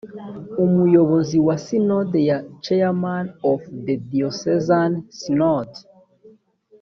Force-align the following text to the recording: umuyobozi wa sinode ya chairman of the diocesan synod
umuyobozi 0.65 1.37
wa 1.47 1.55
sinode 1.65 2.19
ya 2.29 2.37
chairman 2.63 3.25
of 3.51 3.59
the 3.85 3.95
diocesan 4.09 4.91
synod 5.19 5.69